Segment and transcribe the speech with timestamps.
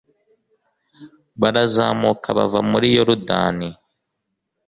[1.41, 3.69] barazamuka bava muri yorudani